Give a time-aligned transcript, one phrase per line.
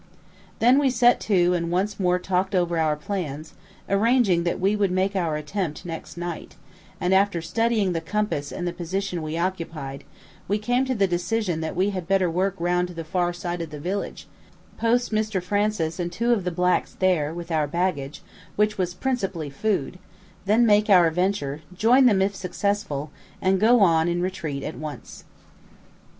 [0.57, 3.53] Then we set to and once more talked over our plans,
[3.87, 6.55] arranging that we would make our attempt next night,
[6.99, 10.03] and after studying the compass and the position we occupied
[10.47, 13.61] we came to the decision that we had better work round to the far side
[13.61, 14.25] of the village,
[14.75, 18.23] post Mr Francis and two of the blacks there, with our baggage,
[18.55, 19.99] which was principally food;
[20.45, 25.25] then make our venture, join them if successful, and go on in retreat at once.